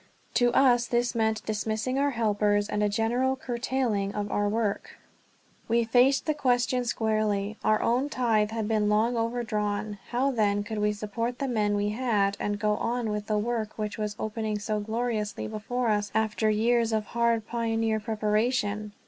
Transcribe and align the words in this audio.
To 0.33 0.51
us 0.53 0.87
this 0.87 1.13
meant 1.13 1.45
dismissing 1.45 1.97
helpers, 1.97 2.67
and 2.67 2.81
a 2.81 2.89
general 2.89 3.35
curtailing 3.35 4.15
of 4.15 4.31
our 4.31 4.49
work. 4.49 4.97
We 5.67 5.83
faced 5.83 6.25
the 6.25 6.33
question 6.33 6.85
squarely. 6.85 7.57
Our 7.63 7.79
own 7.83 8.09
tithe 8.09 8.49
had 8.49 8.67
been 8.67 8.89
long 8.89 9.15
overdrawn. 9.15 9.99
How 10.09 10.31
then 10.31 10.63
could 10.63 10.79
we 10.79 10.91
support 10.91 11.37
the 11.37 11.47
men 11.47 11.75
we 11.75 11.89
had, 11.89 12.35
and 12.39 12.57
go 12.57 12.77
on 12.77 13.11
with 13.11 13.27
the 13.27 13.37
work 13.37 13.77
which 13.77 13.99
was 13.99 14.15
opening 14.17 14.57
so 14.57 14.79
gloriously 14.79 15.47
before 15.47 15.89
us 15.89 16.11
after 16.15 16.49
years 16.49 16.91
of 16.91 17.05
hard 17.05 17.45
pioneer 17.45 17.99
preparation? 17.99 18.93